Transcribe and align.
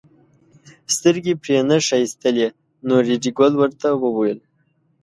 سترګې 0.95 1.33
پرې 1.41 1.57
نه 1.69 1.77
ښایستلې 1.87 2.47
نو 2.87 2.95
ریډي 3.07 3.31
ګل 3.37 3.53
ورته 3.57 3.87
وویل. 4.03 4.39